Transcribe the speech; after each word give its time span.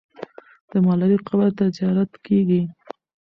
د 0.69 0.71
ملالۍ 0.85 1.17
قبر 1.27 1.49
ته 1.57 1.63
زیارت 1.77 2.11
کېږي. 2.25 2.61